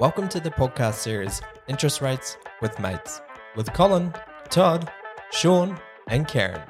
[0.00, 3.20] Welcome to the podcast series Interest Rates with Mates
[3.54, 4.14] with Colin,
[4.48, 4.90] Todd,
[5.30, 5.78] Sean,
[6.08, 6.69] and Karen.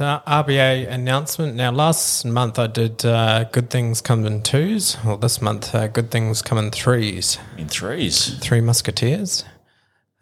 [0.00, 1.54] Uh, RBA announcement.
[1.54, 4.96] Now, last month I did uh, Good Things Come in Twos.
[5.04, 7.38] Well, this month, uh, Good Things Come in Threes.
[7.56, 8.38] In threes.
[8.38, 9.44] Three Musketeers,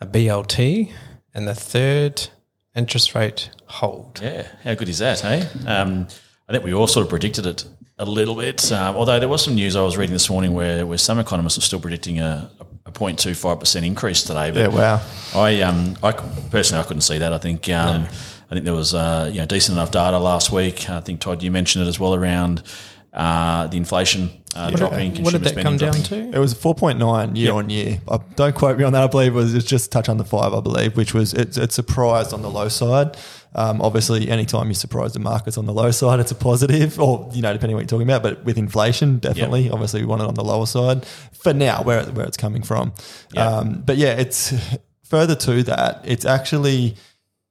[0.00, 0.92] a BLT,
[1.34, 2.28] and the third
[2.74, 4.20] interest rate hold.
[4.22, 5.46] Yeah, how good is that, hey?
[5.66, 6.08] Um,
[6.48, 7.64] I think we all sort of predicted it
[7.98, 8.70] a little bit.
[8.72, 11.58] Um, although there was some news I was reading this morning where, where some economists
[11.58, 12.50] are still predicting a,
[12.86, 14.50] a 0.25% increase today.
[14.50, 15.02] But Yeah, wow.
[15.34, 17.32] I, um, I personally, I couldn't see that.
[17.32, 18.06] I think um,
[18.50, 20.88] I think there was uh, you know decent enough data last week.
[20.88, 22.62] I think Todd, you mentioned it as well around
[23.12, 25.22] uh, the inflation uh, dropping.
[25.22, 26.32] What did that come spending down dropping.
[26.32, 26.36] to?
[26.36, 28.00] It was 4.9 year on year.
[28.08, 29.02] I, don't quote me on that.
[29.02, 31.56] I believe it was it's just touch on the five, I believe, which was it's,
[31.56, 33.16] it's surprised on the low side.
[33.54, 37.28] Um, obviously, anytime you surprise the markets on the low side, it's a positive, or
[37.32, 38.22] you know, depending on what you're talking about.
[38.22, 42.04] But with inflation, definitely, obviously, we want it on the lower side for now, where
[42.04, 42.92] where it's coming from.
[43.32, 43.46] Yeah.
[43.46, 44.52] Um, but yeah, it's
[45.04, 46.02] further to that.
[46.04, 46.96] It's actually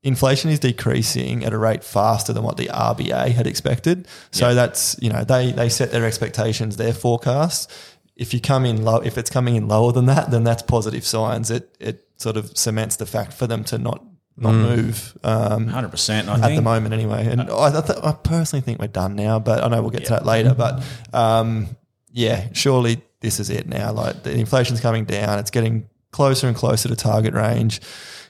[0.03, 4.08] inflation is decreasing at a rate faster than what the RBA had expected.
[4.31, 4.54] So Yeah.
[4.54, 7.67] that's you know they they set their expectations, their forecasts.
[8.16, 11.06] If you come in low, if it's coming in lower than that, then that's positive
[11.06, 11.52] signs.
[11.52, 14.04] It it sort of cements the fact for them to not
[14.39, 16.28] not move um, 100%.
[16.28, 16.56] I at think.
[16.58, 17.26] the moment anyway.
[17.26, 20.06] And I, I, th- I personally think we're done now, but I know we'll get
[20.06, 20.54] to that later.
[20.54, 21.76] But um,
[22.11, 23.92] yeah, surely this is it now.
[23.94, 27.80] Like the inflation's coming down, it's getting closer and closer to target range,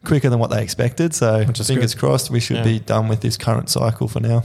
[0.04, 1.14] quicker than what they expected.
[1.14, 2.64] So is fingers crossed, we should Yeah.
[2.74, 4.44] be done with this current cycle for now.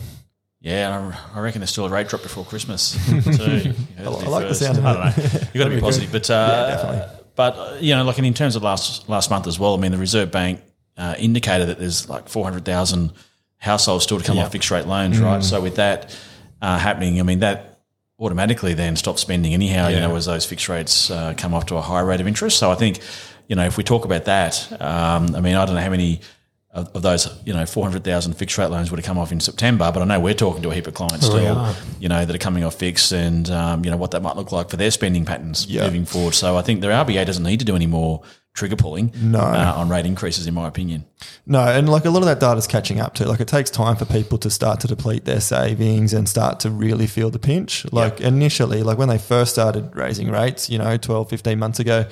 [0.60, 3.74] Yeah, I I reckon there's still a rate drop before Christmas too.
[3.98, 5.40] I like the sound of I don't know.
[5.52, 7.02] You've got to be positive, but uh, definitely.
[7.34, 9.74] But you know, like in terms of last last month as well.
[9.74, 10.60] I mean, the Reserve Bank
[10.96, 13.12] uh, indicated that there's like 400,000
[13.56, 15.24] households still to come off fixed rate loans, Mm.
[15.24, 15.42] right?
[15.42, 16.14] So with that
[16.60, 17.80] uh, happening, I mean that
[18.20, 19.88] automatically then stops spending anyhow.
[19.88, 22.58] You know, as those fixed rates uh, come off to a higher rate of interest.
[22.58, 23.00] So I think
[23.48, 26.20] you know if we talk about that, um, I mean, I don't know how many.
[26.74, 29.30] Of of those, you know, four hundred thousand fixed rate loans would have come off
[29.30, 31.74] in September, but I know we're talking to a heap of clients We still, are.
[32.00, 34.52] you know, that are coming off fixed, and um, you know what that might look
[34.52, 35.84] like for their spending patterns Yeah.
[35.84, 36.32] moving forward.
[36.32, 38.22] So I think the RBA doesn't need to do any more
[38.54, 39.40] trigger pulling No.
[39.40, 41.04] uh, on rate increases, in my opinion.
[41.44, 43.28] No, and like a lot of that data is catching up to.
[43.28, 46.70] Like it takes time for people to start to deplete their savings and start to
[46.70, 47.84] really feel the pinch.
[47.92, 52.06] Like initially, like when they first started raising rates, you know, 12, 15 months ago,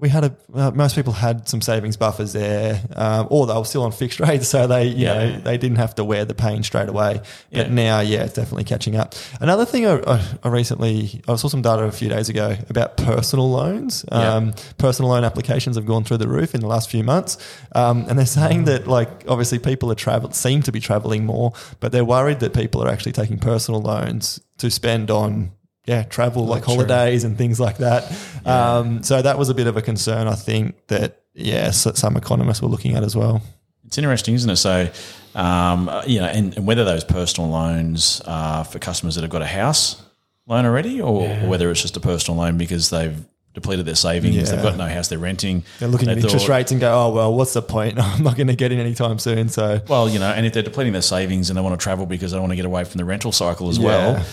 [0.00, 3.64] we had a uh, most people had some savings buffers there, um, or they were
[3.64, 5.14] still on fixed rates, so they you Yeah.
[5.14, 7.20] know they didn't have to wear the pain straight away.
[7.52, 7.72] But Yeah.
[7.74, 9.14] now, yeah, it's definitely catching up.
[9.40, 12.96] Another thing I, I, I recently I saw some data a few days ago about
[12.96, 14.04] personal loans.
[14.12, 14.34] Yeah.
[14.34, 17.36] Um, personal loan applications have gone through the roof in the last few months,
[17.74, 21.52] um, and they're saying that like obviously people are travel seem to be traveling more,
[21.80, 25.50] but they're worried that people are actually taking personal loans to spend on.
[25.88, 28.04] Yeah, travel like holidays and things like that.
[28.44, 32.60] Um, so that was a bit of a concern, I think, that, yeah, some economists
[32.60, 33.40] were looking at as well.
[33.86, 34.56] It's interesting, isn't it?
[34.56, 34.90] So,
[35.34, 39.40] um, you know, and, and whether those personal loans are for customers that have got
[39.40, 40.02] a house
[40.46, 43.16] loan already, or, or whether it's just a personal loan because they've
[43.54, 44.42] depleted their savings, Yeah.
[44.44, 45.64] they've got no house they're renting.
[45.78, 47.98] They're looking They at interest thought- rates and go, oh, well, what's the point?
[48.02, 49.48] I'm not going to get in anytime soon.
[49.48, 52.04] So, Well, you know, and if they're depleting their savings and they want to travel
[52.04, 53.84] because they want to get away from the rental cycle as Yeah.
[53.86, 54.26] well,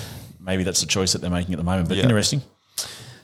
[0.46, 1.88] maybe that's the choice that they're making at the moment.
[1.90, 2.04] But Yeah.
[2.04, 2.42] interesting.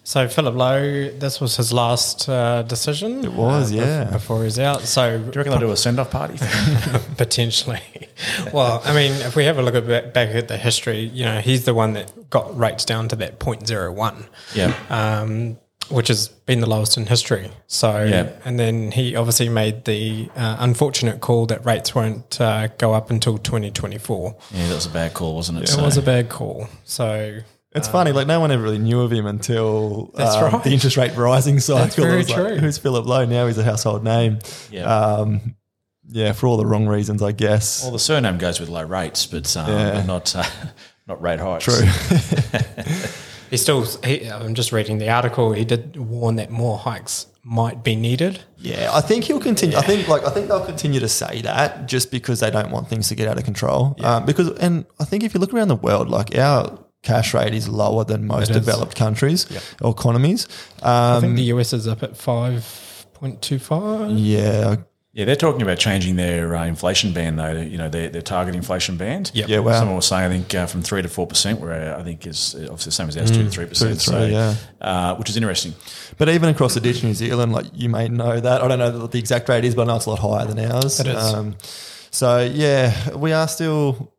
[0.03, 3.23] So Philip Lowe, this was his last uh, decision.
[3.23, 4.05] It was, yeah.
[4.05, 4.81] Before he's out.
[4.81, 6.39] So Do you reckon they'll do a send off party?
[7.17, 7.81] potentially.
[8.51, 11.23] well, I mean, if we have a look at back, back at the history, you
[11.25, 14.25] know, he's the one that got rates down to that 0.01.
[14.55, 14.73] yeah.
[14.89, 15.57] um,
[15.91, 17.51] which has been the lowest in history.
[17.67, 18.29] So, Yeah.
[18.45, 23.09] and then he obviously made the uh, unfortunate call that rates won't uh, go up
[23.11, 24.35] until 2024.
[24.51, 25.63] Yeah, that was a bad call, wasn't it?
[25.65, 26.67] It So- was a bad call.
[26.83, 27.39] So,
[27.73, 30.63] It's funny, like no one ever really knew of him until That's um, right.
[30.63, 31.83] the interest rate rising cycle.
[31.83, 32.55] That's very It was like, true.
[32.57, 33.25] Who's Philip Lowe?
[33.25, 34.39] Now he's a household name.
[34.69, 34.83] Yeah.
[34.93, 35.55] Um,
[36.09, 37.83] yeah, for all the wrong reasons, I guess.
[37.83, 39.91] Well, the surname goes with low rates, but, um, Yeah.
[39.93, 40.43] but not uh,
[41.07, 41.63] not rate hikes.
[41.63, 41.87] True.
[43.51, 47.83] he still, he, I'm just reading the article, he did warn that more hikes might
[47.83, 48.39] be needed.
[48.57, 49.77] yeah, I think he'll continue.
[49.77, 52.87] I think like I think they'll continue to say that just because they don't want
[52.87, 53.95] things to get out of control.
[54.03, 57.53] Um, because and I think if you look around the world, like our cash rate
[57.55, 59.47] is lower than most developed countries
[59.81, 60.47] or economies.
[60.83, 64.13] I Um, think the US is up at 5.25.
[64.17, 64.75] yeah,
[65.13, 67.51] Yeah, they're talking about changing their uh, inflation band, though.
[67.51, 69.29] You know, their, their target inflation band.
[69.33, 69.49] Yep.
[69.49, 69.77] Yeah, wow.
[69.77, 72.55] Someone was saying, I think, uh, from three to four percent, where I think is
[72.55, 73.91] obviously the same as ours, two to three percent.
[73.91, 74.05] Mm.
[74.05, 74.55] Two to three, yeah.
[74.79, 75.73] uh, which is interesting.
[76.17, 78.61] But even across the ditch, in New Zealand, like you may know that.
[78.61, 80.45] I don't know what the exact rate is, but I know it's a lot higher
[80.45, 81.01] than ours.
[81.01, 81.17] It is.
[81.17, 81.57] Um,
[82.09, 84.13] so yeah, we are still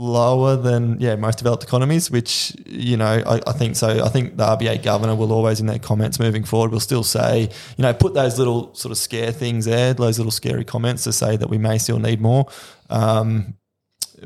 [0.00, 4.02] lower than yeah most developed economies, which you know I, I think so.
[4.02, 7.50] I think the RBA governor will always in their comments moving forward will still say
[7.76, 11.12] you know put those little sort of scare things there, those little scary comments to
[11.12, 12.46] say that we may still need more.
[12.88, 13.54] Um,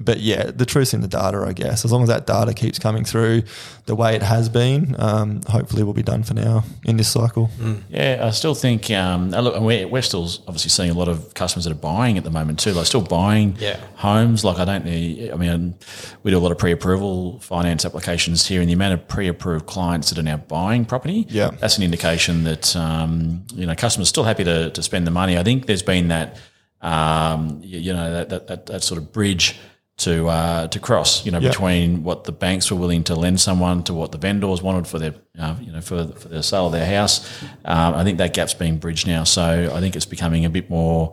[0.01, 1.85] but yeah, the truth's in the data, I guess.
[1.85, 3.43] As long as that data keeps coming through
[3.87, 7.51] the way it has been, um, hopefully we'll be done for now in this cycle.
[7.89, 8.91] Yeah, I still think.
[8.91, 12.25] Um, look, we're, we're still obviously seeing a lot of customers that are buying at
[12.25, 12.73] the moment too.
[12.73, 13.79] Like still buying Yeah.
[13.97, 14.45] homes.
[14.45, 15.31] Like I don't need.
[15.31, 15.75] I mean,
[16.23, 20.11] we do a lot of pre-approval finance applications here, and the amount of pre-approved clients
[20.11, 21.27] that are now buying property.
[21.29, 21.51] Yeah.
[21.61, 25.11] that's an indication that um, you know customers are still happy to, to spend the
[25.11, 25.37] money.
[25.39, 26.39] I think there's been that
[26.83, 29.57] um, you, you know that, that, that, that sort of bridge.
[29.99, 31.51] To uh, to cross, you know, Yeah.
[31.51, 34.99] between what the banks were willing to lend someone to what the vendors wanted for
[34.99, 37.25] their, uh, you know, for, for the sale of their house.
[37.65, 39.23] Um, I think that gap's being bridged now.
[39.23, 41.13] So I think it's becoming a bit more,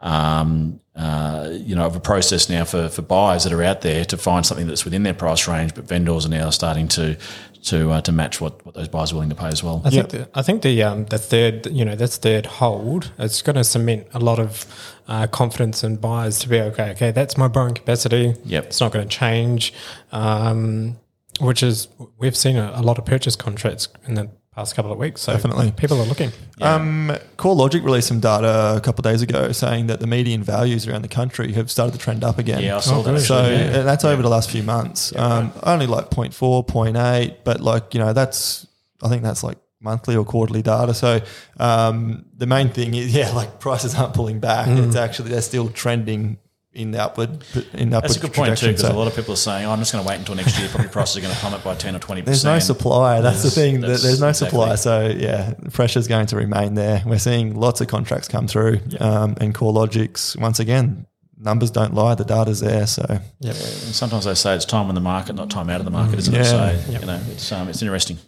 [0.00, 4.04] um, uh, you know, of a process now for, for buyers that are out there
[4.04, 5.74] to find something that's within their price range.
[5.74, 7.16] But vendors are now starting to
[7.64, 9.82] to uh, to match what, what those buyers are willing to pay as well.
[9.84, 13.12] I think the, I think the um, the third you know that's third hold.
[13.18, 14.66] It's going to cement a lot of
[15.08, 16.90] uh, confidence in buyers to be okay.
[16.90, 18.34] Okay, that's my borrowing capacity.
[18.44, 18.66] Yep.
[18.66, 19.72] it's not going to change.
[20.12, 20.98] Um,
[21.40, 21.88] which is
[22.18, 25.22] we've seen a, a lot of purchase contracts in the past couple of weeks.
[25.22, 25.72] So Definitely.
[25.72, 26.32] people are looking.
[26.60, 30.88] Um, CoreLogic released some data a couple of days ago saying that the median values
[30.88, 32.62] around the country have started to trend up again.
[32.62, 33.20] Yeah, I saw that.
[33.20, 33.82] So yeah.
[33.82, 35.14] that's over the last few months.
[35.14, 38.66] Um, only like 0.4, 0.8, but like, you know, that's,
[39.02, 40.94] I think that's like monthly or quarterly data.
[40.94, 41.20] So
[41.58, 44.66] um, the main thing is, yeah, like prices aren't pulling back.
[44.66, 44.88] Mm.
[44.88, 46.38] It's actually, they're still trending
[46.72, 47.44] in the upward,
[47.74, 49.36] in the upward That's a good point too, because So a lot of people are
[49.36, 50.68] saying, "Oh, I'm just going to wait until next year.
[50.68, 53.20] Property prices are going to plummet by ten or twenty There's no supply.
[53.20, 53.80] That's the thing.
[53.80, 54.58] that's There's no exactly.
[54.58, 54.74] supply.
[54.76, 57.02] So yeah, the pressure's going to remain there.
[57.04, 61.06] We're seeing lots of contracts come through, um, and CoreLogic's once again
[61.40, 62.14] numbers don't lie.
[62.14, 62.86] The data's there.
[62.86, 63.04] So
[63.42, 66.18] And sometimes they say it's time in the market, not time out of the market,
[66.18, 66.38] isn't it?
[66.38, 66.76] Yeah.
[66.76, 68.18] So you know, it's um, it's interesting.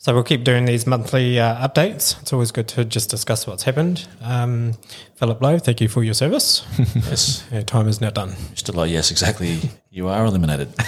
[0.00, 2.20] So we'll keep doing these monthly uh, updates.
[2.22, 4.06] It's always good to just discuss what's happened.
[4.20, 4.74] Um,
[5.16, 6.64] Philip Lowe, thank you for your service.
[6.94, 8.30] Yes, Your time is now done.
[8.54, 8.72] Mr.
[8.72, 8.84] Lowe.
[8.84, 9.58] Yes, exactly.
[9.90, 10.72] You are eliminated.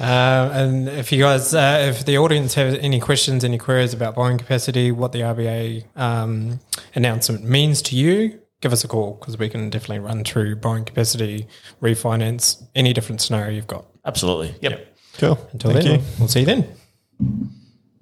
[0.00, 4.14] Uh, and if you guys, uh, if the audience have any questions, any queries about
[4.14, 6.58] borrowing capacity, what the RBA um,
[6.94, 10.84] announcement means to you, give us a call because we can definitely run through borrowing
[10.86, 11.46] capacity,
[11.82, 13.84] refinance, any different scenario you've got.
[14.06, 14.54] Absolutely.
[14.62, 14.96] Yep.
[15.18, 15.48] cool.
[15.52, 15.98] Until Thank then, you.
[15.98, 16.66] we'll- we'll see you then.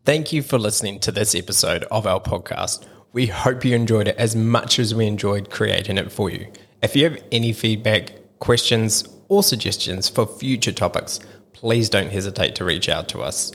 [0.05, 2.87] Thank you for listening to this episode of our podcast.
[3.13, 6.47] We hope you enjoyed it as much as we enjoyed creating it for you.
[6.83, 11.21] If you have any feedback, questions, or suggestions for future topics,
[11.53, 13.53] please don't hesitate to reach out to us.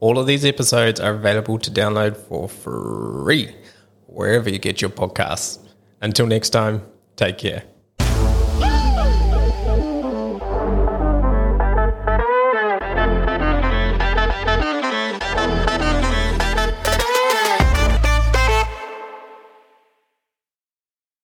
[0.00, 3.54] All of these episodes are available to download for free
[4.06, 5.58] wherever you get your podcasts.
[6.00, 6.82] Until next time,
[7.16, 7.71] take care.